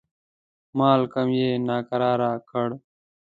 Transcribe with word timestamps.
مالکم 0.77 1.27
یې 1.39 1.49
ناکراره 1.67 2.31
کړ. 2.49 2.69